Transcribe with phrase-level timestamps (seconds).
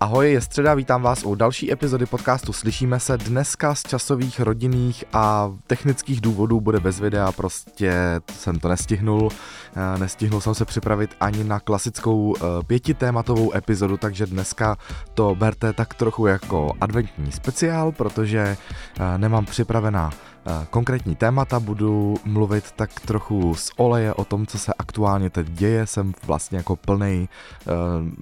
[0.00, 3.18] Ahoj, je středa, vítám vás u další epizody podcastu Slyšíme se.
[3.18, 7.92] Dneska z časových, rodinných a technických důvodů bude bez videa, prostě
[8.32, 9.28] jsem to nestihnul.
[9.76, 14.76] Eh, nestihnul jsem se připravit ani na klasickou eh, pětitématovou epizodu, takže dneska
[15.14, 18.56] to berte tak trochu jako adventní speciál, protože
[19.00, 20.10] eh, nemám připravená
[20.70, 25.86] konkrétní témata, budu mluvit tak trochu z oleje o tom, co se aktuálně teď děje,
[25.86, 27.28] jsem vlastně jako plný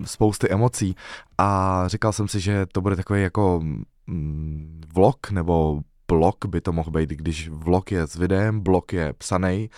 [0.05, 0.97] spousty emocí.
[1.39, 3.61] A říkal jsem si, že to bude takový jako
[4.07, 9.13] mm, vlog nebo blog by to mohl být, když vlog je s videem, blog je
[9.13, 9.71] psaný,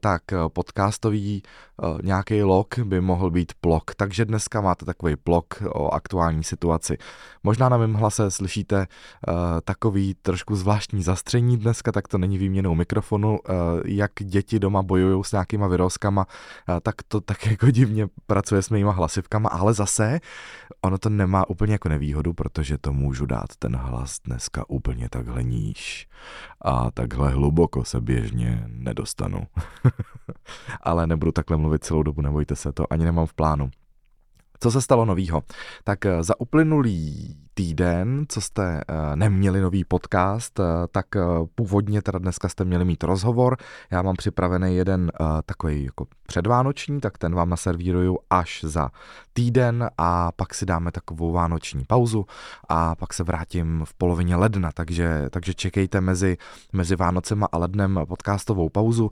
[0.00, 1.42] tak podcastový
[1.82, 6.98] Eh, nějaký log by mohl být blog, takže dneska máte takový blog o aktuální situaci.
[7.42, 8.86] Možná na mém hlase slyšíte
[9.64, 13.38] takový trošku zvláštní zastření dneska, tak to není výměnou mikrofonu,
[13.84, 16.26] jak děti doma bojují s nějakýma vyroskama,
[16.68, 20.20] uh, tak to tak jako divně pracuje s mýma hlasivkama, ale zase
[20.80, 25.42] ono to nemá úplně jako nevýhodu, protože to můžu dát ten hlas dneska úplně takhle
[25.64, 26.08] níž
[26.60, 29.46] a takhle hluboko se běžně nedostanu.
[30.82, 33.70] ale nebudu takhle mluvit celou dobu, nebojte se, to ani nemám v plánu.
[34.64, 35.42] Co se stalo novýho?
[35.84, 41.06] Tak eh, za uplynulý týden, co jste uh, neměli nový podcast, uh, tak
[41.54, 43.56] původně teda dneska jste měli mít rozhovor.
[43.90, 45.12] Já mám připravený jeden
[45.46, 48.90] takový jako předvánoční, tak ten vám naservíruju až za
[49.32, 52.26] týden a pak si dáme takovou vánoční pauzu
[52.68, 56.36] a pak se vrátím v polovině ledna, takže, takže čekejte mezi,
[56.72, 59.10] mezi Vánocema a lednem podcastovou pauzu.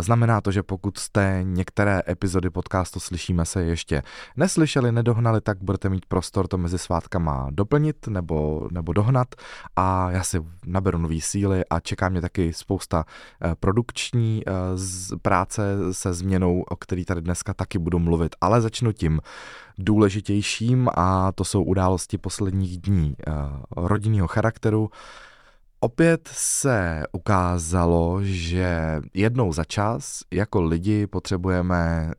[0.00, 4.02] Znamená to, že pokud jste některé epizody podcastu Slyšíme se ještě
[4.36, 9.34] neslyšeli, nedohnali, tak budete mít prostor to mezi svátkama doplnit nebo, nebo dohnat
[9.76, 13.04] a já si naberu nový síly a čeká mě taky spousta
[13.44, 14.52] eh, produkční eh,
[15.22, 19.20] práce se změnou, o který tady dneska taky budu mluvit, ale začnu tím
[19.78, 23.32] důležitějším a to jsou události posledních dní eh,
[23.76, 24.90] rodinného charakteru.
[25.80, 32.12] Opět se ukázalo, že jednou za čas jako lidi potřebujeme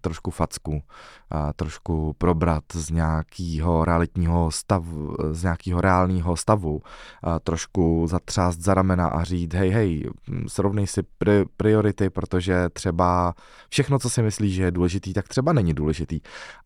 [0.00, 0.82] trošku facku
[1.30, 6.82] a trošku probrat z nějakého realitního stavu, z nějakého reálního stavu,
[7.22, 10.10] a trošku zatřást za ramena a říct, hej, hej,
[10.46, 13.34] srovnej si pri- priority, protože třeba
[13.68, 16.20] všechno, co si myslíš, že je důležitý, tak třeba není důležitý.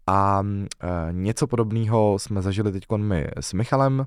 [0.06, 4.06] A e, něco podobného jsme zažili teď my s Michalem,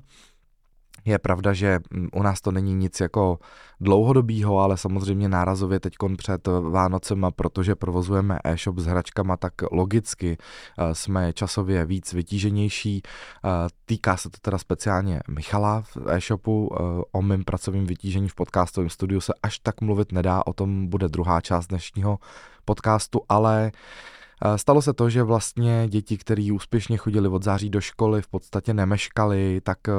[1.04, 3.38] je pravda, že mm, u nás to není nic jako
[3.80, 10.36] dlouhodobýho, ale samozřejmě nárazově teď před Vánocem, protože provozujeme e-shop s hračkama, tak logicky
[10.78, 13.02] eh, jsme časově víc vytíženější.
[13.04, 13.48] Eh,
[13.84, 16.70] týká se to teda speciálně Michala v e-shopu.
[16.72, 20.86] Eh, o mém pracovním vytížení v podcastovém studiu se až tak mluvit nedá, o tom
[20.86, 22.18] bude druhá část dnešního
[22.64, 24.17] podcastu, ale uh,
[24.56, 28.74] Stalo se to, že vlastně děti, které úspěšně chodili od září do školy, v podstatě
[28.74, 29.92] nemeškali, tak, eh,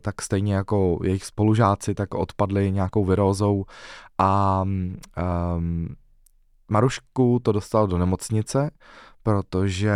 [0.00, 3.64] tak stejně jako jejich spolužáci, tak odpadli nějakou virózou
[4.18, 4.96] a um,
[6.68, 8.70] Marušku to dostal do nemocnice,
[9.24, 9.92] protože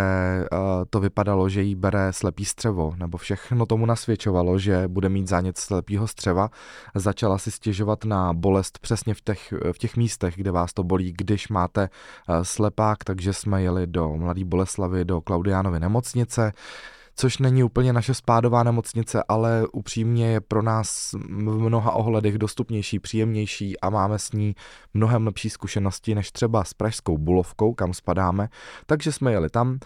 [0.52, 0.58] uh,
[0.90, 5.58] to vypadalo, že jí bere slepý střevo, nebo všechno tomu nasvědčovalo, že bude mít zánět
[5.58, 6.50] slepého střeva.
[6.94, 11.14] Začala si stěžovat na bolest přesně v těch, v těch místech, kde vás to bolí,
[11.18, 11.88] když máte
[12.28, 16.52] uh, slepák, takže jsme jeli do Mladé Boleslavy, do Klaudiánovy nemocnice
[17.20, 22.98] což není úplně naše spádová nemocnice, ale upřímně je pro nás v mnoha ohledech dostupnější,
[22.98, 24.54] příjemnější a máme s ní
[24.94, 28.48] mnohem lepší zkušenosti než třeba s pražskou Bulovkou, kam spadáme.
[28.86, 29.78] Takže jsme jeli tam.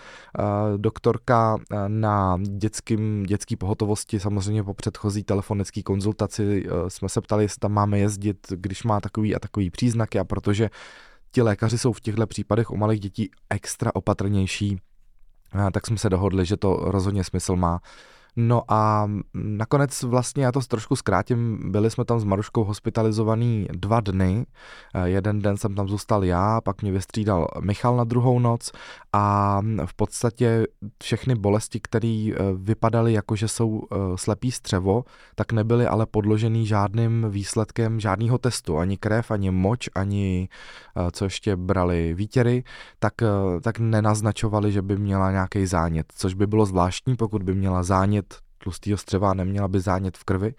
[0.76, 1.56] Doktorka
[1.88, 7.72] na dětským, dětský pohotovosti, samozřejmě po předchozí telefonické konzultaci e, jsme se ptali, jestli tam
[7.72, 10.70] máme jezdit, když má takový a takový příznaky a protože
[11.30, 14.80] ti lékaři jsou v těchto případech u malých dětí extra opatrnější,
[15.70, 17.80] tak jsme se dohodli, že to rozhodně smysl má.
[18.36, 24.00] No a nakonec vlastně, já to trošku zkrátím, byli jsme tam s Maruškou hospitalizovaný dva
[24.00, 24.46] dny.
[24.94, 28.72] Eh, jeden den jsem tam zůstal já, pak mě vystřídal Michal na druhou noc
[29.12, 30.66] a v podstatě
[31.02, 35.04] všechny bolesti, které eh, vypadaly jako, že jsou eh, slepý střevo,
[35.34, 38.78] tak nebyly ale podložený žádným výsledkem žádného testu.
[38.78, 40.48] Ani krev, ani moč, ani
[41.12, 42.64] co ještě brali výtěry,
[42.98, 43.14] tak,
[43.62, 48.21] tak nenaznačovali, že by měla nějaký zánět, což by bylo zvláštní, pokud by měla zánět
[48.62, 50.54] tlustého střeva, neměla by zánět v krvi.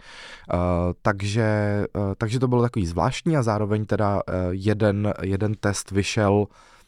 [0.53, 0.59] Uh,
[1.01, 1.47] takže,
[1.95, 4.21] uh, takže to bylo takový zvláštní a zároveň teda uh,
[4.51, 6.45] jeden, jeden test vyšel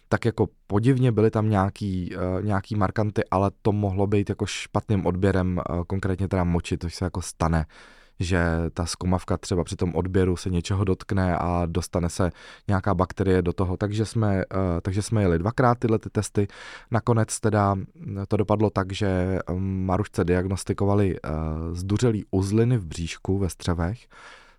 [0.10, 5.62] tak jako podivně, byly tam nějaký, nějaký markanty, ale to mohlo být jako špatným odběrem,
[5.88, 7.66] konkrétně teda moči, to se jako stane
[8.20, 12.32] že ta zkumavka třeba při tom odběru se něčeho dotkne a dostane se
[12.68, 13.78] nějaká bakterie do toho.
[13.78, 16.48] Takže jsme, uh, takže jsme jeli dvakrát tyhle ty testy.
[16.92, 17.76] Nakonec teda
[18.28, 21.30] to dopadlo tak, že Marušce diagnostikovali uh,
[21.74, 24.08] zduřelý uzliny v bříšku ve střevech,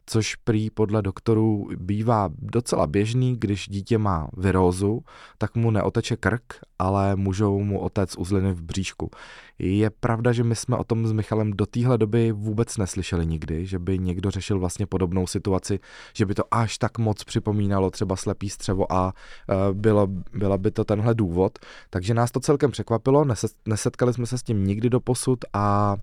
[0.06, 5.04] což prý podle doktorů bývá docela běžný, když dítě má virózu,
[5.38, 6.42] tak mu neoteče krk,
[6.78, 9.10] ale můžou mu otec uzliny v bříšku.
[9.58, 13.66] Je pravda, že my jsme o tom s Michalem do téhle doby vůbec neslyšeli nikdy,
[13.66, 15.80] že by někdo řešil vlastně podobnou situaci,
[16.14, 20.70] že by to až tak moc připomínalo třeba slepý střevo a uh, bylo, byla by
[20.70, 21.58] to tenhle důvod.
[21.90, 23.24] Takže nás to celkem překvapilo,
[23.66, 25.96] nesetkali jsme se s tím nikdy do posud a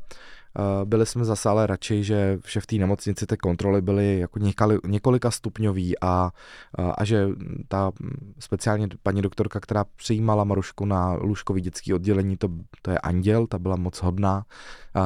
[0.86, 4.78] byli jsme zase ale radši, že, že v té nemocnici ty kontroly byly jako někali,
[4.88, 6.32] několika stupňový a,
[6.98, 7.28] a že
[7.68, 7.92] ta
[8.40, 12.50] speciálně paní doktorka, která přijímala Marušku na lůžkový dětský oddělení, to,
[12.82, 14.46] to je Anděl, ta byla moc hodná,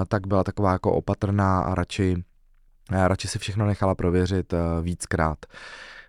[0.07, 2.23] tak byla taková jako opatrná a radši,
[2.89, 5.45] a radši si všechno nechala prověřit eh, víckrát.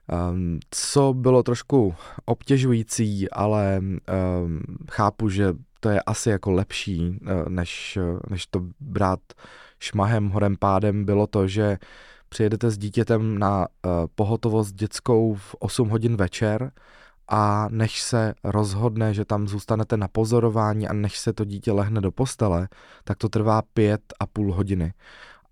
[0.08, 1.94] Ehm, co bylo trošku
[2.25, 4.61] obtěžující, ale um,
[4.91, 7.99] chápu, že to je asi jako lepší, eh, než,
[8.31, 9.21] než to brát
[9.79, 11.79] šmahem, horem pádem, bylo to, že
[12.29, 16.73] přijedete s dítětem na uh, pohotovost dětskou v 8 hodin večer
[17.29, 22.01] a než se rozhodne, že tam zůstanete na pozorování a než se to dítě lehne
[22.01, 22.69] do postele,
[23.05, 24.93] tak to trvá pět a půl hodiny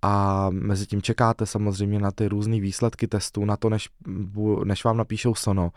[0.02, 3.88] a mezi tím čekáte samozřejmě na ty různé výsledky testů, na to, než,
[4.64, 5.72] než vám napíšou sono,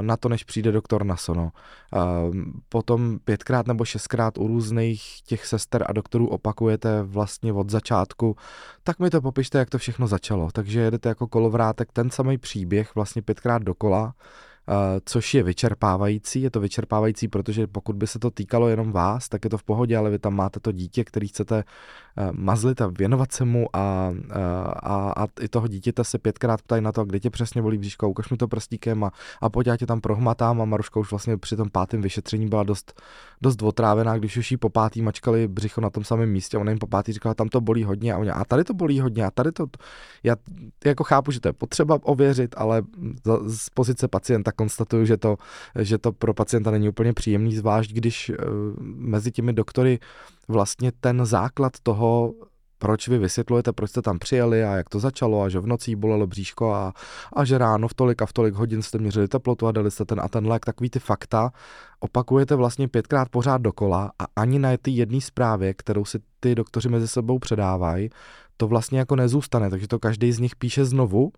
[0.00, 1.52] na to, než přijde doktor na sono.
[2.68, 8.36] Potom pětkrát nebo šestkrát u různých těch sester a doktorů opakujete vlastně od začátku,
[8.84, 10.48] tak mi to popište, jak to všechno začalo.
[10.52, 14.14] Takže jedete jako kolovrátek ten samý příběh vlastně pětkrát dokola,
[15.04, 16.42] což je vyčerpávající.
[16.42, 19.62] Je to vyčerpávající, protože pokud by se to týkalo jenom vás, tak je to v
[19.62, 21.64] pohodě, ale vy tam máte to dítě, který chcete
[22.32, 24.34] mazlit a věnovat se mu a, eh,
[24.82, 28.08] a, a i toho dítěte se pětkrát ptají na to, kde tě přesně bolí bříško,
[28.08, 30.62] ukaž mi to prstíkem a, a pojď já tě tam prohmatám.
[30.62, 33.00] A Maruška už vlastně při tom pátém vyšetření byla dost,
[33.42, 36.78] dost otrávená, když už jí po pátý mačkali břicho na tom samém místě, ona jim
[36.78, 38.14] po pátý říkala, tam to bolí hodně.
[38.14, 39.66] A ona, a tady to bolí hodně a tady to,
[40.22, 40.36] já
[40.84, 42.82] jako chápu, že to je potřeba ověřit, ale
[43.46, 45.36] z pozice pacienta konstatuju, že to,
[45.78, 48.36] že to pro pacienta není úplně příjemný, zvlášť když uh,
[48.82, 49.98] mezi těmi doktory
[50.48, 52.34] vlastně ten základ toho
[52.82, 55.96] proč vy vysvětlujete, proč jste tam přijeli a jak to začalo a že v nocí
[55.96, 56.92] bolelo bříško a,
[57.32, 60.04] a že ráno v tolik a v tolik hodin jste měřili teplotu a dali jste
[60.04, 61.52] ten a ten lék, takový ty fakta
[62.00, 66.88] opakujete vlastně pětkrát pořád dokola a ani na ty jedné zprávě, kterou si ty doktoři
[66.88, 68.10] mezi sebou předávají,
[68.56, 71.32] to vlastně jako nezůstane, takže to každý z nich píše znovu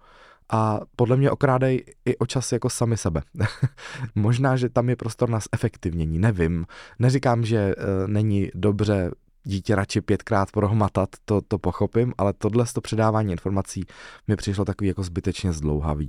[0.52, 3.22] a podle mě okrádej i o čas jako sami sebe.
[4.14, 6.66] Možná, že tam je prostor na zefektivnění, nevím.
[6.98, 9.10] Neříkám, že uh, není dobře
[9.44, 13.84] dítě radši pětkrát prohmatat, to, to pochopím, ale tohle to předávání informací
[14.28, 16.08] mi přišlo takový jako zbytečně zdlouhavý.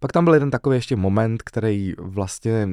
[0.00, 2.68] Pak tam byl jeden takový ještě moment, který vlastně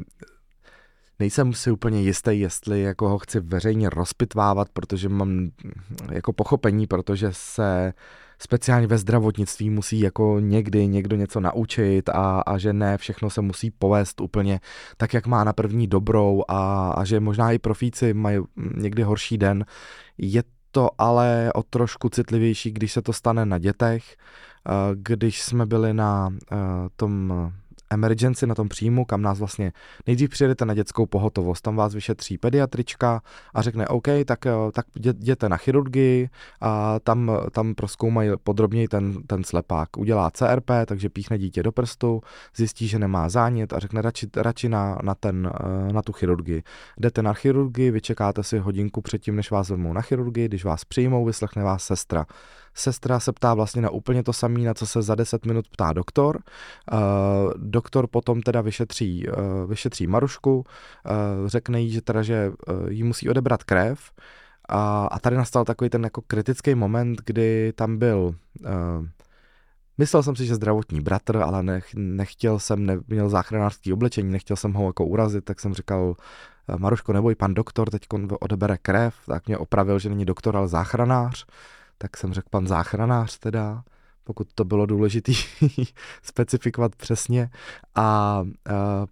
[1.19, 5.49] nejsem si úplně jistý, jestli jako ho chci veřejně rozpitvávat, protože mám
[6.11, 7.93] jako pochopení, protože se
[8.39, 13.41] speciálně ve zdravotnictví musí jako někdy někdo něco naučit a, a že ne všechno se
[13.41, 14.59] musí povést úplně
[14.97, 18.39] tak, jak má na první dobrou a, a že možná i profíci mají
[18.75, 19.65] někdy horší den.
[20.17, 24.15] Je to ale o trošku citlivější, když se to stane na dětech.
[24.67, 26.55] Eh, když jsme byli na eh,
[26.95, 27.33] tom
[27.89, 29.71] emergency na tom příjmu, kam nás vlastně
[30.07, 33.21] nejdřív přijedete na dětskou pohotovost, tam vás vyšetří pediatrička
[33.53, 36.29] a řekne OK, tak, eh, tak jděte na chirurgii
[36.61, 39.97] a tam, tam proskoumají podrobněji ten, ten slepák.
[39.97, 42.21] Udělá CRP, takže píchne dítě do prstu,
[42.55, 45.51] zjistí, že nemá zánět a řekne radši, radši na, na, ten,
[45.89, 46.63] eh, na tu chirurgii.
[46.97, 51.25] Jdete na chirurgii, vyčekáte si hodinku předtím, než vás vezmou na chirurgii, když vás přijmou,
[51.25, 52.25] vyslechne vás sestra
[52.77, 55.93] sestra se ptá vlastně na úplně to samé, na co se za 10 minut ptá
[55.93, 56.39] doktor.
[56.91, 56.99] Uh,
[57.77, 60.63] doktor potom teda vyšetří, uh, vyšetří Marušku, uh,
[61.47, 63.99] řekne jí, že teda, že uh, jí musí odebrat krev.
[64.69, 68.35] A, a tady nastal takový ten jako kritický moment, kdy tam byl
[69.97, 74.73] Myslel jsem si, že zdravotní bratr, ale nech, nechtěl jsem, neměl záchranářský oblečení, nechtěl jsem
[74.73, 76.15] ho jako urazit, tak jsem říkal,
[76.77, 78.01] Maruško, neboj, pan doktor teď
[78.39, 81.45] odebere krev, tak mě opravil, že není doktor, ale záchranář.
[81.97, 83.83] Tak jsem řekl pan záchranář teda,
[84.27, 85.31] pokud to bylo důležité
[86.23, 87.49] specifikovat přesně.
[87.95, 88.45] A, a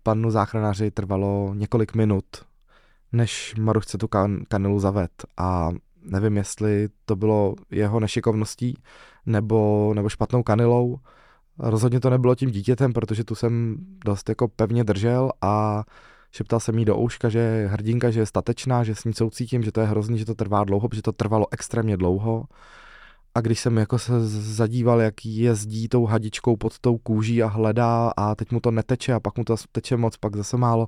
[0.03, 2.25] panu záchranáři trvalo několik minut,
[3.11, 5.11] než Marušce tu kan- kanilu zaved.
[5.37, 8.77] A nevím, jestli to bylo jeho nešikovností
[9.25, 10.99] nebo, nebo špatnou kanilou.
[11.59, 15.83] rozhodně to nebylo tím dítětem, protože tu jsem dost jako pevně držel a
[16.31, 19.63] šeptal jsem jí do ouška, že je hrdinka, že je statečná, že s ní soucítím,
[19.63, 22.45] že to je hrozný, že to trvá dlouho, protože to trvalo extrémně dlouho.
[23.35, 28.13] A když jsem jako se zadíval, jak jezdí tou hadičkou pod tou kůží a hledá
[28.17, 30.87] a teď mu to neteče a pak mu to teče moc, pak zase málo,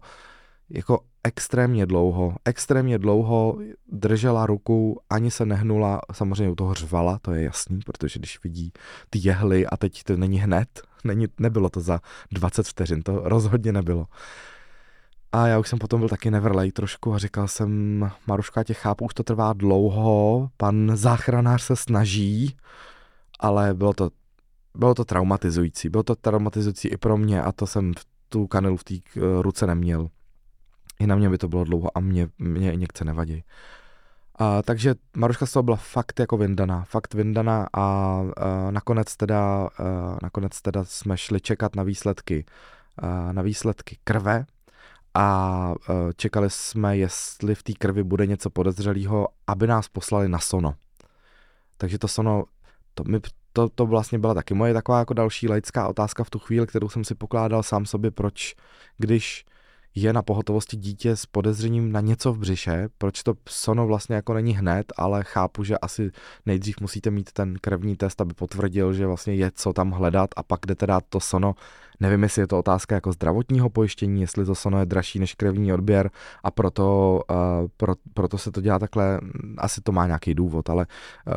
[0.70, 3.58] jako extrémně dlouho, extrémně dlouho
[3.92, 8.72] držela ruku, ani se nehnula, samozřejmě u toho řvala, to je jasný, protože když vidí
[9.10, 12.00] ty jehly a teď to není hned, není, nebylo to za
[12.32, 14.08] 20 vteřin, to rozhodně nebylo.
[15.32, 19.06] A já už jsem potom byl taky neverlej trošku a říkal jsem, Maruška, tě chápu,
[19.06, 22.58] už to trvá dlouho, pan záchranář se snaží,
[23.40, 24.10] ale bylo to,
[24.76, 25.90] bylo to traumatizující.
[25.90, 27.94] Bylo to traumatizující i pro mě a to jsem
[28.30, 30.10] tu kanelu v té eh, ruce neměl.
[31.00, 33.44] I na mě by to bylo dlouho a mě, mě někce nevadí.
[34.40, 39.68] A, takže Maruška z toho byla fakt jako vyndaná, fakt vyndaná a, a nakonec, teda,
[39.68, 39.70] a,
[40.24, 42.46] nakonec teda jsme šli čekat na výsledky,
[42.98, 44.46] a, na výsledky krve
[45.18, 50.40] a e, čekali jsme, jestli v té krvi bude něco podezřelého, aby nás poslali na
[50.40, 50.76] sono.
[51.78, 52.44] Takže to sono,
[52.94, 53.20] to, mi,
[53.54, 56.90] to, to vlastně byla taky moje taková jako další laická otázka v tu chvíli, kterou
[56.90, 58.56] jsem si pokládal sám sobě, proč,
[58.98, 59.46] když
[60.02, 64.34] je na pohotovosti dítě s podezřením na něco v břiše, proč to sono vlastně jako
[64.34, 66.12] není hned, ale chápu, že asi
[66.46, 70.44] nejdřív musíte mít ten krevní test, aby potvrdil, že vlastně je co tam hledat a
[70.44, 71.56] pak jdete dát to sono.
[72.00, 75.74] Nevím, jestli je to otázka jako zdravotního pojištění, jestli to sono je dražší než krevní
[75.74, 76.10] odběr
[76.44, 77.36] a proto, uh,
[77.78, 79.20] pro, proto se to dělá takhle,
[79.58, 80.86] asi to má nějaký důvod, ale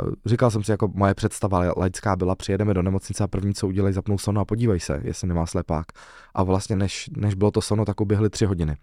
[0.03, 3.69] uh, říkal jsem si, jako moje představa laická byla, přijedeme do nemocnice a první, co
[3.69, 5.87] udělají, zapnou sono a podívej se, jestli nemá slepák.
[6.35, 8.77] A vlastně než, než bylo to sono, tak uběhly tři hodiny.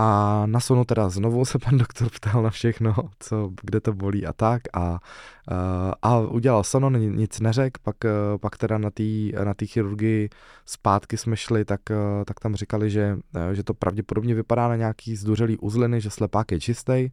[0.00, 4.26] A na sonu teda znovu se pan doktor ptal na všechno, co, kde to bolí
[4.26, 4.98] a tak a,
[6.02, 7.96] a udělal sono, nic neřekl, pak,
[8.40, 9.02] pak teda na té
[9.44, 10.28] na tý chirurgii
[10.66, 11.80] zpátky jsme šli, tak,
[12.24, 13.18] tak tam říkali, že,
[13.52, 17.10] že to pravděpodobně vypadá na nějaký zduřelý uzliny, že slepák je čistý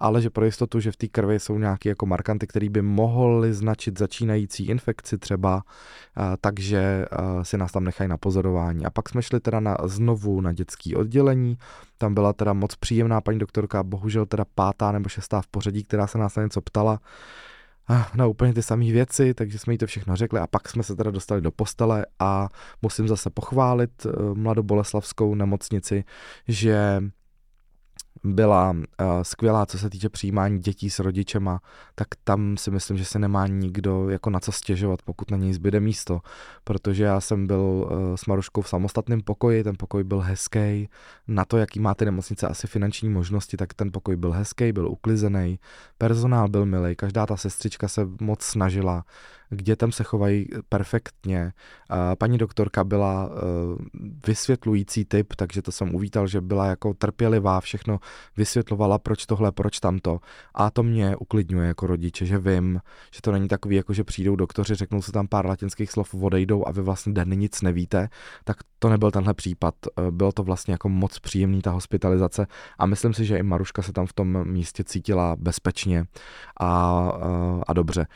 [0.00, 3.52] ale že pro jistotu, že v té krvi jsou nějaké jako markanty, které by mohly
[3.52, 5.62] značit začínající infekci třeba,
[6.40, 7.04] takže
[7.42, 8.84] si nás tam nechají na pozorování.
[8.84, 11.58] A pak jsme šli teda na, znovu na dětské oddělení,
[11.98, 16.06] tam byla teda moc příjemná paní doktorka, bohužel teda pátá nebo šestá v pořadí, která
[16.06, 17.00] se nás na něco ptala,
[18.14, 20.96] na úplně ty samé věci, takže jsme jí to všechno řekli a pak jsme se
[20.96, 22.48] teda dostali do postele a
[22.82, 26.04] musím zase pochválit e, mladoboleslavskou nemocnici,
[26.48, 27.00] že
[28.24, 28.76] byla uh,
[29.22, 31.60] skvělá, co se týče přijímání dětí s rodičema,
[31.94, 35.52] tak tam si myslím, že se nemá nikdo jako na co stěžovat, pokud na něj
[35.52, 36.20] zbyde místo,
[36.64, 40.88] protože já jsem byl uh, s Maruškou v samostatném pokoji, ten pokoj byl hezký,
[41.28, 45.58] na to, jaký máte nemocnice asi finanční možnosti, tak ten pokoj byl hezký, byl uklizený,
[45.98, 49.04] personál byl milý, každá ta sestřička se moc snažila,
[49.50, 51.52] k dětem se chovají perfektně.
[52.18, 53.38] Paní doktorka byla eh,
[54.26, 58.00] vysvětlující typ, takže to jsem uvítal, že byla jako trpělivá, všechno
[58.36, 60.20] vysvětlovala, proč tohle, proč tamto.
[60.54, 62.80] A to mě uklidňuje jako rodiče, že vím,
[63.14, 66.66] že to není takový, jako že přijdou doktoři, řeknou se tam pár latinských slov, odejdou
[66.66, 68.08] a vy vlastně den nic nevíte,
[68.44, 69.74] tak to nebyl tenhle případ.
[69.98, 72.46] Eh, bylo to vlastně jako moc příjemný ta hospitalizace
[72.78, 76.04] a myslím si, že i Maruška se tam v tom místě cítila bezpečně
[76.60, 78.06] a, a, eh, a dobře.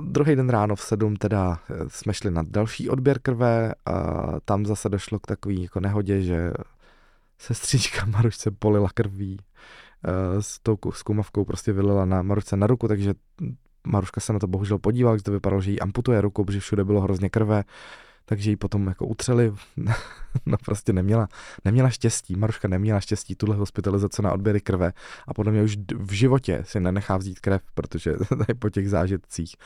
[0.00, 3.92] Druhý den ráno v sedm teda eh, jsme šli na další odběr krve a
[4.44, 6.52] tam zase došlo k takový jako nehodě, že
[7.42, 9.38] sestřička Marušce polila krví
[10.04, 13.14] eh, s tou zkumavkou prostě vylila na Marušce na ruku, takže
[13.86, 16.84] Maruška se na to bohužel podívala, že to vypadalo, že jí amputuje ruku, protože všude
[16.84, 17.64] bylo hrozně krve
[18.24, 19.54] takže ji potom jako utřeli,
[20.46, 21.28] no prostě neměla,
[21.64, 24.92] neměla štěstí, Maruška neměla štěstí tuhle hospitalizace na odběry krve
[25.26, 29.56] a podle mě už v životě si nenechá vzít krev, protože tady po těch zážitcích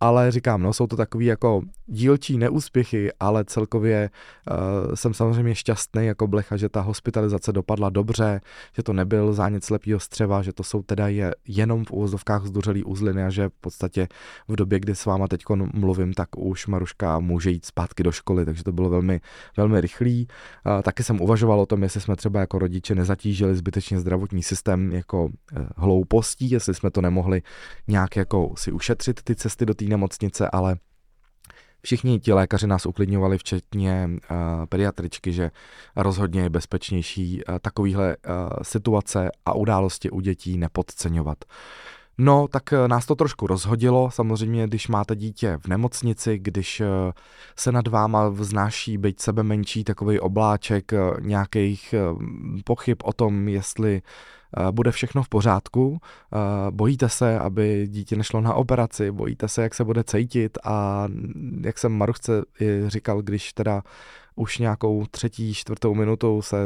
[0.00, 4.10] ale říkám, no jsou to takový jako dílčí neúspěchy, ale celkově
[4.50, 8.40] uh, jsem samozřejmě šťastný jako blecha, že ta hospitalizace dopadla dobře,
[8.76, 12.84] že to nebyl zánět slepýho střeva, že to jsou teda je jenom v úvozovkách zduřelý
[12.84, 14.08] uzliny a že v podstatě
[14.48, 15.42] v době, kdy s váma teď
[15.74, 19.20] mluvím, tak už Maruška může jít zpátky do školy, takže to bylo velmi,
[19.56, 20.28] velmi rychlý.
[20.66, 24.92] Uh, taky jsem uvažoval o tom, jestli jsme třeba jako rodiče nezatížili zbytečně zdravotní systém
[24.92, 25.30] jako uh,
[25.76, 27.42] hloupostí, jestli jsme to nemohli
[27.88, 30.76] nějak jako si ušetřit ty cesty do té nemocnice, ale
[31.82, 34.36] všichni ti lékaři nás uklidňovali, včetně uh,
[34.68, 35.50] pediatričky, že
[35.96, 41.38] rozhodně je bezpečnější uh, takovýhle uh, situace a události u dětí nepodceňovat.
[42.18, 46.82] No, tak nás to trošku rozhodilo, samozřejmě, když máte dítě v nemocnici, když
[47.56, 51.94] se nad váma vznáší být sebe menší takový obláček nějakých
[52.64, 54.02] pochyb o tom, jestli
[54.70, 55.98] bude všechno v pořádku,
[56.70, 61.08] bojíte se, aby dítě nešlo na operaci, bojíte se, jak se bude cítit a
[61.60, 62.42] jak jsem Maruchce
[62.86, 63.82] říkal, když teda
[64.36, 66.56] už nějakou třetí, čtvrtou minutou se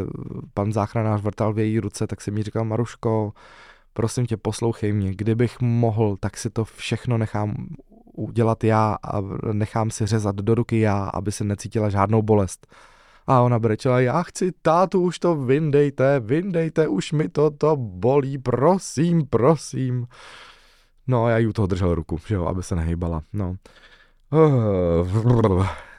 [0.55, 3.33] pan záchranář vrtal v její ruce, tak si mi říkal, Maruško,
[3.93, 7.67] prosím tě, poslouchej mě, kdybych mohl, tak si to všechno nechám
[8.13, 9.21] udělat já a
[9.53, 12.67] nechám si řezat do ruky já, aby se necítila žádnou bolest.
[13.27, 18.39] A ona brečela, já chci tátu, už to vyndejte, vyndejte, už mi to to bolí,
[18.39, 20.07] prosím, prosím.
[21.07, 23.57] No a já jí u toho držel ruku, že jo, aby se nehejbala, no.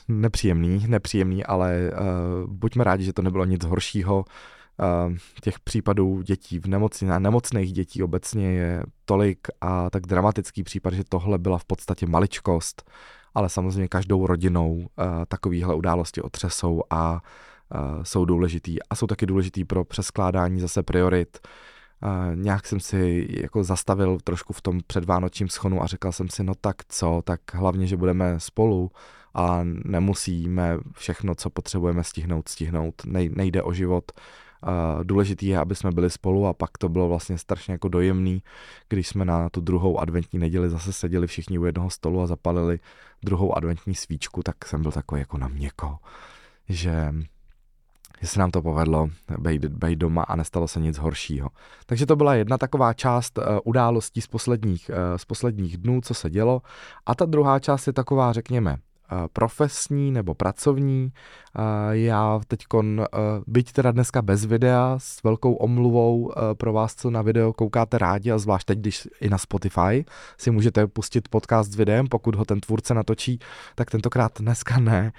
[0.07, 4.25] Nepříjemný, nepříjemný, ale uh, buďme rádi, že to nebylo nic horšího.
[5.07, 10.93] Uh, těch případů dětí v nemocni, nemocných dětí obecně je tolik a tak dramatický případ,
[10.93, 12.91] že tohle byla v podstatě maličkost
[13.35, 14.85] ale samozřejmě každou rodinou uh,
[15.27, 17.21] takovéhle události otřesou a
[17.75, 18.83] uh, jsou důležitý.
[18.83, 21.39] A jsou taky důležitý pro přeskládání zase priorit.
[22.03, 26.43] Uh, nějak jsem si jako zastavil trošku v tom předvánočním schonu a říkal jsem si,
[26.43, 28.91] no tak co, tak hlavně, že budeme spolu
[29.33, 33.01] a nemusíme všechno, co potřebujeme stihnout, stihnout.
[33.05, 34.11] Nej, nejde o život,
[35.03, 38.43] Důležitý je, aby jsme byli spolu a pak to bylo vlastně strašně jako dojemný,
[38.89, 42.79] když jsme na tu druhou adventní neděli zase seděli všichni u jednoho stolu a zapalili
[43.23, 45.97] druhou adventní svíčku, tak jsem byl takový jako na měko,
[46.69, 47.13] že
[48.21, 51.49] že se nám to povedlo být, být doma a nestalo se nic horšího.
[51.85, 56.13] Takže to byla jedna taková část uh, událostí z posledních, uh, z posledních dnů, co
[56.13, 56.61] se dělo.
[57.05, 58.77] A ta druhá část je taková, řekněme,
[59.33, 61.11] profesní nebo pracovní.
[61.91, 62.65] Já teď,
[63.47, 68.31] byť teda dneska bez videa, s velkou omluvou pro vás, co na video koukáte rádi,
[68.31, 70.05] a zvlášť teď, když i na Spotify
[70.37, 73.39] si můžete pustit podcast s videem, pokud ho ten tvůrce natočí,
[73.75, 75.11] tak tentokrát dneska ne.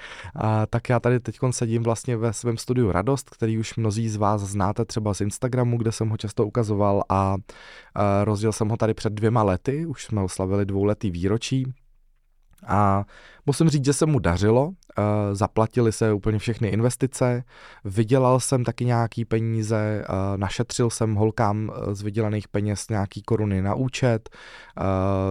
[0.70, 4.40] Tak já tady teď sedím vlastně ve svém studiu Radost, který už mnozí z vás
[4.40, 7.36] znáte třeba z Instagramu, kde jsem ho často ukazoval a
[8.24, 11.72] rozděl jsem ho tady před dvěma lety, už jsme oslavili dvouletý výročí
[12.66, 13.04] a
[13.46, 17.44] musím říct, že se mu dařilo, Eh, zaplatili se úplně všechny investice,
[17.84, 20.06] vydělal jsem taky nějaký peníze, eh,
[20.36, 24.30] našetřil jsem holkám eh, z vydělaných peněz nějaký koruny na účet,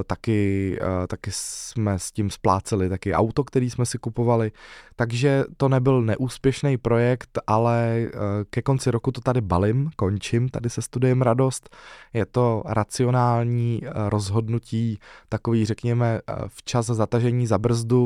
[0.08, 4.52] taky, taky jsme s tím spláceli taky auto, který jsme si kupovali,
[4.96, 8.08] takže to nebyl neúspěšný projekt, ale
[8.50, 11.76] ke konci roku to tady balím, končím tady se studiem Radost.
[12.14, 18.01] Je to racionální rozhodnutí, takový řekněme včas zatažení za brzdu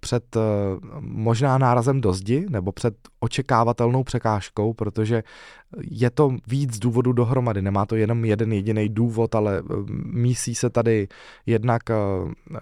[0.00, 0.36] před
[1.00, 5.22] možná nárazem do zdi nebo před očekávatelnou překážkou, protože
[5.80, 7.62] je to víc důvodů dohromady.
[7.62, 9.62] Nemá to jenom jeden jediný důvod, ale eh,
[10.04, 11.08] mísí se tady
[11.46, 11.94] jednak, eh,
[12.54, 12.58] eh,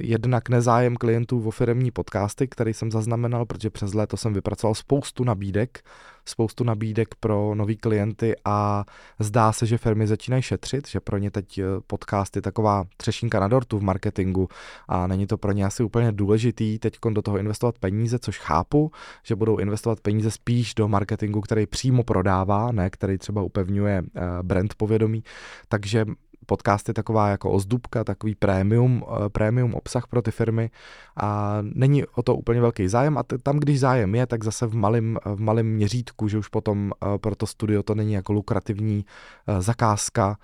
[0.00, 5.24] jednak nezájem klientů o firmní podcasty, který jsem zaznamenal, protože přes léto jsem vypracoval spoustu
[5.24, 5.80] nabídek
[6.24, 8.84] spoustu nabídek pro nový klienty a
[9.18, 13.40] zdá se, že firmy začínají šetřit, že pro ně teď eh, podcast je taková třešínka
[13.40, 14.48] na dortu v marketingu
[14.88, 18.90] a není to pro ně asi úplně důležitý teď do toho investovat peníze, což chápu,
[19.22, 24.20] že budou investovat peníze spíš do marketingu, který přímo prodává, ne který třeba upevňuje eh,
[24.42, 25.24] brand povědomí,
[25.68, 26.06] takže
[26.46, 30.70] podcast je taková jako ozdubka, takový premium, eh, premium obsah pro ty firmy
[31.16, 34.74] a není o to úplně velký zájem a tam, když zájem je, tak zase v
[34.74, 39.04] malém v malém měřítku, že už potom eh, pro to studio to není jako lukrativní
[39.46, 40.36] eh, zakázka,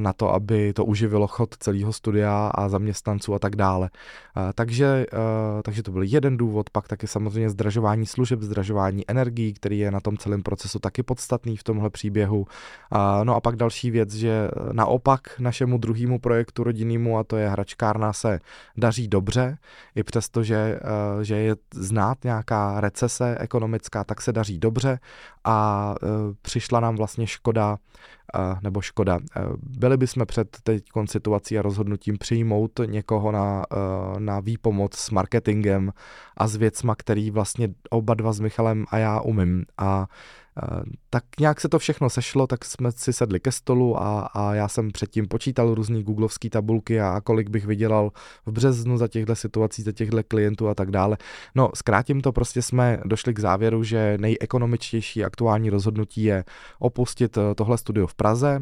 [0.00, 3.90] na to, aby to uživilo chod celého studia a zaměstnanců a tak dále.
[4.38, 9.54] Eh, takže, eh, takže to byl jeden důvod, pak taky samozřejmě zdražování služeb, zdražování energií,
[9.54, 12.46] který je na tom celém procesu taky podstatný v tomhle příběhu.
[13.22, 18.12] No a pak další věc, že naopak našemu druhému projektu rodinnému, a to je hračkárna,
[18.12, 18.40] se
[18.76, 19.58] daří dobře,
[19.94, 20.80] i přesto, že,
[21.22, 24.98] že je znát nějaká recese ekonomická, tak se daří dobře
[25.44, 25.94] a
[26.42, 27.78] přišla nám vlastně škoda
[28.62, 29.18] nebo škoda.
[29.62, 33.64] Byli bychom před teď situací a rozhodnutím přijmout někoho na,
[34.18, 35.92] na výpomoc s marketingem
[36.36, 39.64] a s věcma, který vlastně oba dva s Michalem a já umím.
[39.78, 40.06] A
[41.10, 44.68] tak nějak se to všechno sešlo, tak jsme si sedli ke stolu a, a já
[44.68, 48.12] jsem předtím počítal různý googlovský tabulky a, a kolik bych vydělal
[48.46, 51.16] v březnu za těchto situací, za těchto klientů a tak dále.
[51.54, 56.44] No, zkrátím to, prostě jsme došli k závěru, že nejekonomičtější aktuální rozhodnutí je
[56.78, 58.60] opustit eh, tohle studio v Praze,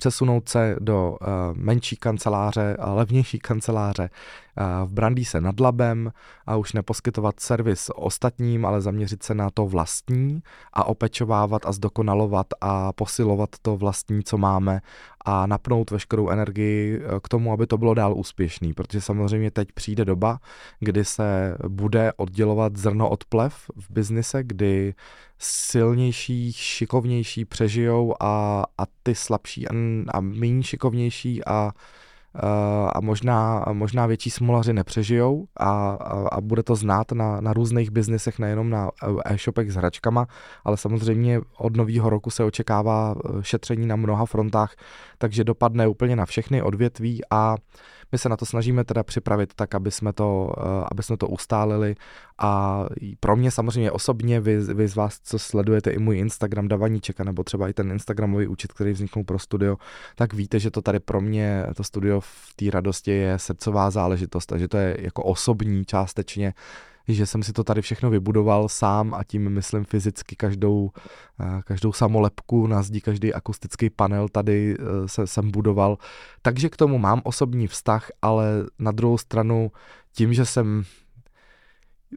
[0.00, 4.10] přesunout se do uh, menší kanceláře a levnější kanceláře
[4.84, 6.12] v Brandýse nad Labem
[6.46, 10.42] a už neposkytovat servis ostatním, ale zaměřit se na to vlastní
[10.72, 14.80] a opečovávat a zdokonalovat a posilovat to vlastní, co máme
[15.24, 20.04] a napnout veškerou energii k tomu, aby to bylo dál úspěšný, protože samozřejmě teď přijde
[20.04, 20.38] doba,
[20.80, 24.94] kdy se bude oddělovat zrno od plev v biznise, kdy
[25.38, 29.72] silnější, šikovnější přežijou a, a ty slabší a,
[30.08, 31.72] a méně šikovnější a
[32.92, 37.90] a možná, možná větší smolaři nepřežijou a, a, a bude to znát na, na různých
[37.90, 38.90] biznisech, nejenom na
[39.24, 40.26] e-shopech s hračkama,
[40.64, 44.74] ale samozřejmě od nového roku se očekává šetření na mnoha frontách,
[45.18, 47.56] takže dopadne úplně na všechny odvětví a
[48.12, 51.28] my se na to snažíme teda připravit tak, aby jsme to, eh, aby jsme to
[51.28, 51.94] ustálili.
[52.38, 52.84] A
[53.20, 57.44] pro mě samozřejmě osobně, vy, vy z vás, co sledujete i můj Instagram Davaníčeka, nebo
[57.44, 59.76] třeba i ten Instagramový účet, který vzniknul pro studio,
[60.14, 64.46] tak víte, že to tady pro mě, to studio v té radosti je srdcová záležitost,
[64.46, 66.54] takže to je jako osobní částečně
[67.08, 70.90] že jsem si to tady všechno vybudoval sám a tím myslím fyzicky každou,
[71.40, 75.98] eh, každou samolepku na zdi, každý akustický panel tady eh, se, jsem budoval.
[76.42, 78.46] Takže k tomu mám osobní vztah, ale
[78.78, 79.72] na druhou stranu
[80.12, 80.84] tím, že jsem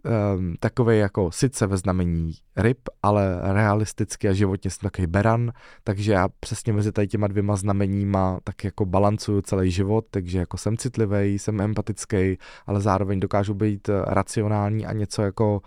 [0.05, 5.51] um, ehm, takový jako sice ve znamení ryb, ale realisticky a životně jsem takový beran,
[5.83, 10.57] takže já přesně mezi tady těma dvěma znameníma tak jako balancuju celý život, takže jako
[10.57, 15.61] jsem citlivý, jsem empatický, ale zároveň dokážu být racionální a něco jako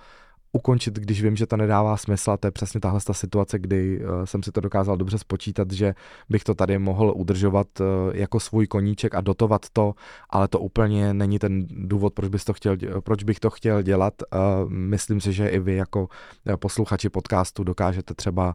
[0.56, 4.00] ukončit, když vím, že to nedává smysl a to je přesně tahle ta situace, kdy
[4.00, 5.94] uh, jsem si to dokázal dobře spočítat, že
[6.28, 9.94] bych to tady mohl udržovat uh, jako svůj koníček a dotovat to,
[10.30, 14.14] ale to úplně není ten důvod, proč, bys to chtěl, proč bych to chtěl dělat.
[14.22, 16.08] Uh, myslím si, že i vy jako
[16.56, 18.54] posluchači podcastu dokážete třeba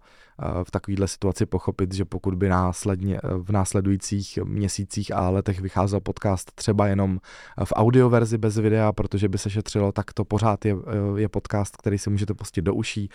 [0.63, 6.51] v takovéhle situaci pochopit, že pokud by následně v následujících měsících a letech vycházel podcast
[6.55, 7.19] třeba jenom
[7.63, 10.75] v audioverzi bez videa, protože by se šetřilo, tak to pořád je,
[11.15, 13.09] je podcast, který si můžete pustit do uší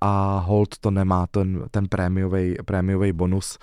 [0.00, 3.58] a hold to nemá ten, ten prémiový, prémiový bonus.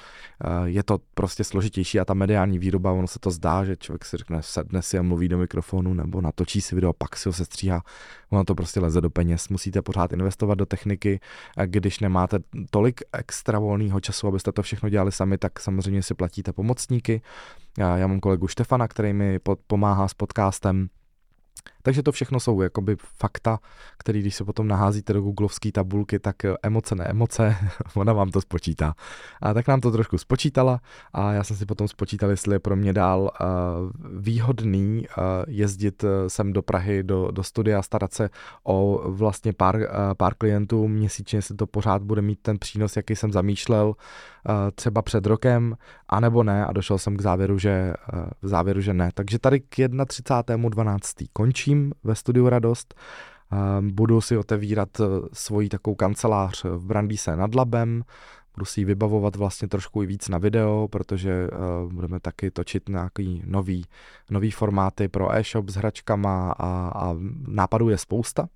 [0.66, 4.18] Je to prostě složitější a ta mediální výroba, ono se to zdá, že člověk si
[4.18, 7.84] řekne, sedne si a mluví do mikrofonu nebo natočí si video, pak si ho sestříhá.
[8.30, 9.50] Ono to prostě leze do peněz.
[9.50, 11.20] Musíte pořád investovat do techniky,
[11.66, 16.54] když nemáte tolik extra volného času, abyste to všechno dělali sami, tak samozřejmě si platíte
[16.54, 17.22] pomocníky.
[17.78, 20.88] Já, já mám kolegu Štefana, který mi pomáhá s podcastem,
[21.88, 23.60] takže to všechno jsou jakoby fakta,
[23.98, 27.56] které když se potom naházíte do googlovské tabulky, tak eh, emoce ne emoce,
[27.96, 28.94] ona vám to spočítá.
[29.42, 30.82] A tak nám to trošku spočítala
[31.14, 36.06] a já jsem si potom spočítal, jestli je pro mě dál uh, výhodný uh, jezdit
[36.28, 38.30] sem do Prahy, do, do studia, starat se
[38.64, 39.80] o vlastně pár,
[40.18, 43.94] pár klientů měsíčně, jestli to pořád bude mít ten přínos, jaký jsem zamýšlel,
[44.76, 45.78] třeba před rokem,
[46.10, 47.94] anebo ne a došel jsem k závěru, že,
[48.42, 49.10] v závěru, že ne.
[49.14, 51.28] Takže tady k 31.12.
[51.34, 52.96] končím učím ve studiu Radost.
[53.82, 58.04] Budu si otevírat e, svoji takovou kancelář v Brandýse nad Labem,
[58.56, 62.90] budu si ji vybavovat vlastně trošku i víc na video, protože uh, budeme taky točit
[62.90, 63.86] nějaký nový,
[64.30, 67.16] nový formáty pro e-shop s hračkama a, a
[67.48, 68.48] nápadů je spousta.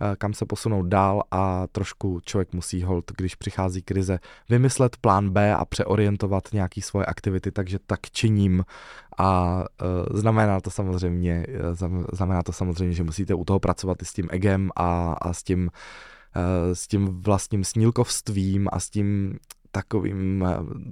[0.00, 5.30] Eh, kam se posunout dál a trošku člověk musí hold, když přichází krize, vymyslet plán
[5.30, 8.64] B a přeorientovat nějaký svoje aktivity, takže tak činím.
[9.18, 11.46] A uh, znamená to samozřejmě,
[11.80, 15.32] uh, znamená to samozřejmě, že musíte u toho pracovat i s tím egem a, a
[15.32, 15.70] s tím
[16.72, 19.38] s tím vlastním snílkovstvím a s tím
[19.70, 20.44] takovým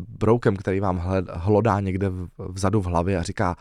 [0.08, 3.56] broukem, který vám hlodá někde vzadu v hlavě a říká,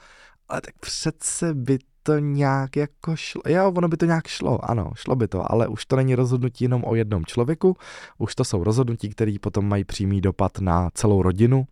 [0.49, 3.41] ale tak přece by to nějak jako šlo.
[3.47, 6.63] Jo, ono by to nějak šlo, ano, šlo by to, ale už to není rozhodnutí
[6.63, 7.77] jenom o jednom člověku,
[8.17, 11.65] už to jsou rozhodnutí, které potom mají přímý dopad na celou rodinu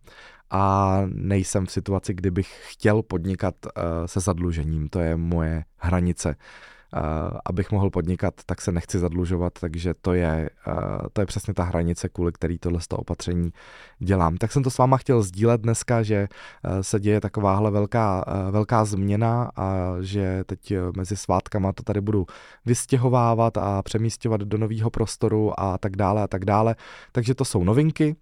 [0.50, 3.72] a nejsem v situaci, kdy bych chtěl podnikat uh,
[4.06, 6.36] se zadlužením, to je moje hranice
[7.44, 10.50] abych mohl podnikat, tak se nechci zadlužovat, takže to je,
[11.12, 13.52] to je přesně ta hranice, kvůli který tohle z toho opatření
[13.98, 14.36] dělám.
[14.36, 16.28] Tak jsem to s váma chtěl sdílet dneska, že
[16.80, 22.26] se děje takováhle velká, velká změna a že teď mezi svátkama to tady budu
[22.66, 26.76] vystěhovávat a přemístěvat do nového prostoru a tak dále a tak dále.
[27.12, 28.16] Takže to jsou novinky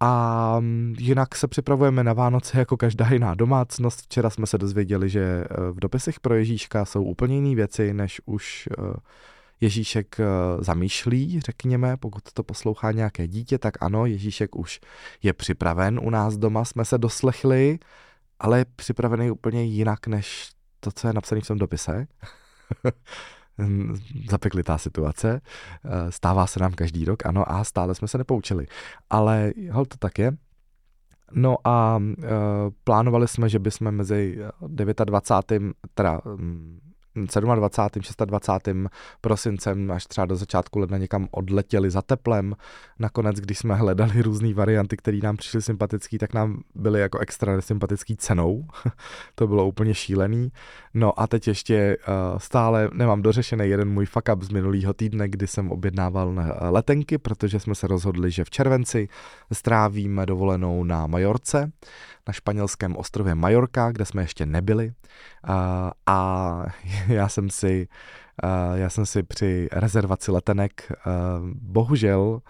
[0.00, 4.02] a mm, jinak se připravujeme na Vánoce jako každá jiná domácnost.
[4.02, 8.20] Včera jsme se dozvěděli, že eh, v dopisech pro Ježíška jsou úplně jiné věci, než
[8.26, 8.92] už eh,
[9.60, 10.24] Ježíšek eh,
[10.58, 14.80] zamýšlí, řekněme, pokud to poslouchá nějaké dítě, tak ano, Ježíšek už
[15.22, 17.78] je připraven u nás doma, jsme se doslechli,
[18.40, 22.06] ale je připravený úplně jinak, než to, co je napsané v tom dopise.
[24.30, 25.40] zapeklitá situace.
[25.84, 28.66] Eh, stává se nám každý rok, ano, a stále jsme se nepoučili.
[29.10, 30.32] Ale hol to tak je.
[31.32, 32.24] No a e,
[32.84, 34.38] plánovali jsme, že bychom mezi
[35.04, 35.74] 29.
[35.94, 36.20] teda
[37.26, 38.26] 27.
[38.26, 38.68] 26.
[39.20, 42.56] prosincem až třeba do začátku ledna někam odletěli za teplem.
[42.98, 47.60] Nakonec, když jsme hledali různé varianty, které nám přišly sympatické, tak nám byly jako extra
[47.60, 48.66] sympatický cenou.
[49.34, 50.52] to bylo úplně šílený.
[50.94, 55.28] No a teď ještě uh, stále nemám dořešený jeden můj fuck up z minulého týdne,
[55.28, 59.08] kdy jsem objednával na letenky, protože jsme se rozhodli, že v červenci
[59.52, 61.72] strávíme dovolenou na Majorce,
[62.28, 64.92] na španělském ostrově Majorka, kde jsme ještě nebyli.
[66.06, 66.64] A
[67.08, 67.88] já jsem si,
[68.74, 70.92] já jsem si při rezervaci letenek
[71.54, 72.40] bohužel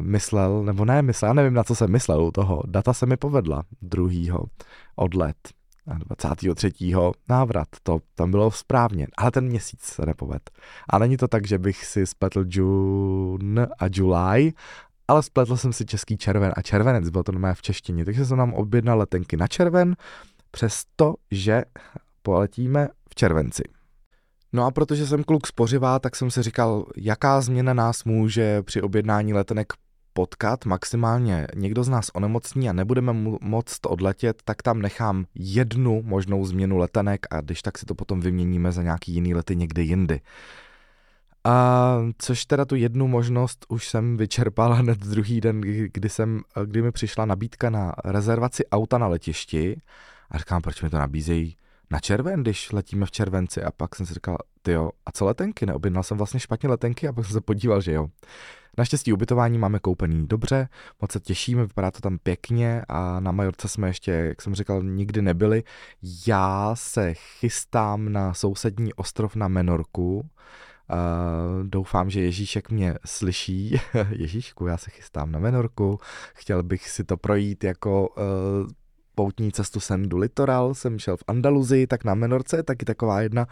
[0.00, 2.62] myslel, nebo ne myslel, já nevím, na co jsem myslel u toho.
[2.66, 4.44] Data se mi povedla, druhýho
[4.96, 5.36] odlet.
[5.86, 6.72] 23.
[7.28, 10.50] návrat, to tam bylo správně, ale ten měsíc se nepoved.
[10.90, 14.52] A není to tak, že bych si spletl June a July,
[15.08, 18.38] ale spletl jsem si český červen a červenec, bylo to mé v češtině, takže jsem
[18.38, 19.96] nám objednal letenky na červen,
[20.50, 21.62] přesto, že
[22.22, 23.62] poletíme v červenci.
[24.52, 28.82] No a protože jsem kluk spořivá, tak jsem si říkal, jaká změna nás může při
[28.82, 29.72] objednání letenek
[30.12, 36.44] potkat, maximálně někdo z nás onemocní a nebudeme moct odletět, tak tam nechám jednu možnou
[36.44, 40.20] změnu letenek a když tak si to potom vyměníme za nějaký jiný lety někde jindy.
[41.46, 45.60] A což teda tu jednu možnost už jsem vyčerpal hned druhý den,
[45.92, 49.80] kdy, jsem, kdy mi přišla nabídka na rezervaci auta na letišti
[50.30, 51.56] a říkám, proč mi to nabízejí
[51.90, 55.24] na červen, když letíme v červenci a pak jsem si říkal, ty jo, a co
[55.24, 55.66] letenky?
[55.66, 58.08] Neobjednal jsem vlastně špatně letenky a pak jsem se podíval, že jo.
[58.78, 60.68] Naštěstí ubytování máme koupený dobře,
[61.00, 64.82] moc se těšíme, vypadá to tam pěkně a na Majorce jsme ještě, jak jsem říkal,
[64.82, 65.64] nikdy nebyli.
[66.26, 70.28] Já se chystám na sousední ostrov na Menorku,
[70.90, 73.80] Uh, doufám, že Ježíšek mě slyší.
[74.10, 76.00] Ježíšku, já se chystám na Menorku.
[76.34, 78.24] Chtěl bych si to projít jako uh,
[79.14, 83.20] poutní cestu sem do Litoral, jsem šel v Andaluzii, tak na Menorce je taky taková
[83.20, 83.46] jedna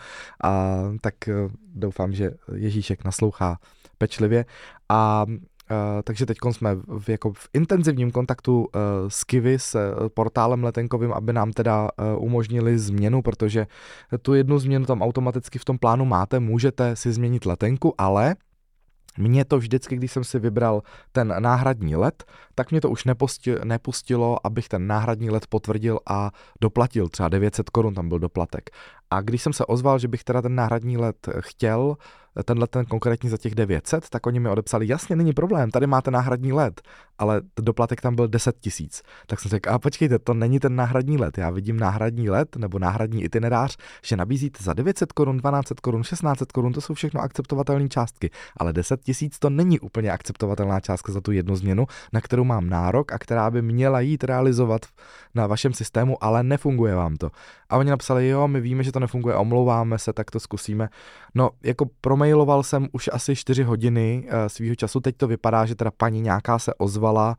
[0.44, 3.58] a tak uh, doufám, že Ježíšek naslouchá
[3.98, 4.44] pečlivě
[4.88, 5.26] a
[5.70, 8.68] Uh, takže teď jsme v, jako v intenzivním kontaktu uh,
[9.08, 13.66] s Kivy, s uh, portálem letenkovým, aby nám teda uh, umožnili změnu, protože
[14.22, 18.36] tu jednu změnu tam automaticky v tom plánu máte, můžete si změnit letenku, ale
[19.18, 22.24] mě to vždycky, když jsem si vybral ten náhradní let,
[22.54, 23.04] tak mě to už
[23.64, 27.08] nepustilo, abych ten náhradní let potvrdil a doplatil.
[27.08, 28.70] Třeba 900 korun tam byl doplatek.
[29.10, 31.96] A když jsem se ozval, že bych teda ten náhradní let chtěl,
[32.42, 36.10] tenhle ten konkrétní za těch 900, tak oni mi odepsali, jasně, není problém, tady máte
[36.10, 36.82] náhradní let,
[37.18, 39.02] ale doplatek tam byl 10 tisíc.
[39.26, 42.78] Tak jsem řekl, a počkejte, to není ten náhradní let, já vidím náhradní let nebo
[42.78, 47.88] náhradní itinerář, že nabízíte za 900 korun, 1200 korun, 1600 korun, to jsou všechno akceptovatelné
[47.88, 52.44] částky, ale 10 tisíc to není úplně akceptovatelná částka za tu jednu změnu, na kterou
[52.44, 54.86] mám nárok a která by měla jít realizovat
[55.34, 57.30] na vašem systému, ale nefunguje vám to.
[57.68, 60.88] A oni napsali, jo, my víme, že to nefunguje, omlouváme se, tak to zkusíme.
[61.34, 61.86] No, jako
[62.24, 66.20] promailoval jsem už asi 4 hodiny uh, svýho času, teď to vypadá, že teda paní
[66.20, 67.36] nějaká se ozvala,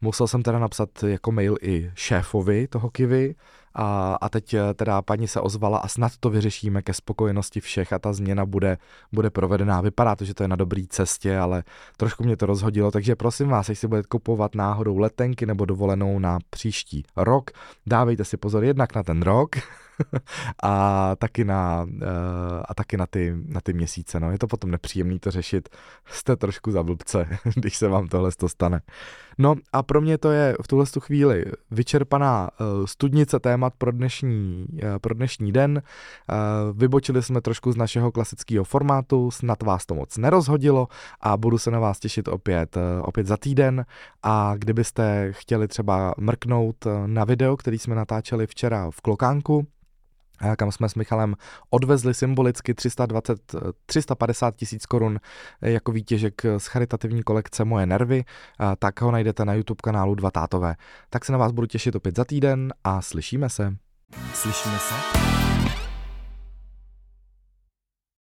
[0.00, 3.34] musel jsem teda napsat jako mail i šéfovi toho Kivy,
[3.74, 7.92] a, a teď eh, teda paní se ozvala a snad to vyřešíme ke spokojenosti všech
[7.92, 8.78] a ta změna bude,
[9.12, 9.80] bude provedená.
[9.80, 11.64] Vypadá to, že to je na dobré cestě, ale
[11.96, 16.38] trošku mě to rozhodilo, takže prosím vás, jestli budete kupovat náhodou letenky nebo dovolenou na
[16.50, 17.50] příští rok,
[17.86, 19.56] dávejte si pozor jednak na ten rok,
[20.62, 22.02] a taky na, uh,
[22.68, 24.20] a taky na ty, na ty měsíce.
[24.20, 24.32] No.
[24.32, 25.68] Je to potom nepříjemný to řešit.
[26.06, 28.80] Jste trošku za blbce, když se vám tohle to stane.
[29.38, 34.66] No a pro mě to je v tuhle chvíli vyčerpaná uh, studnice témat pro dnešní,
[34.72, 35.82] uh, pro dnešní den.
[36.72, 40.88] Vybočili jsme trošku z našeho klasického formátu, snad vás to moc nerozhodilo
[41.20, 43.84] a budu se na vás těšit opět, opět za týden
[44.22, 49.66] a kdybyste chtěli třeba mrknout na video, který jsme natáčeli včera v Klokánku,
[50.56, 51.34] kam jsme s Michalem
[51.70, 53.54] odvezli symbolicky 320,
[53.86, 55.20] 350 tisíc korun
[55.60, 58.24] jako výtěžek z charitativní kolekce Moje nervy,
[58.78, 60.74] tak ho najdete na YouTube kanálu Dva tátové.
[61.10, 63.76] Tak se na vás budu těšit opět za týden a slyšíme se.
[64.34, 65.41] Slyšíme se?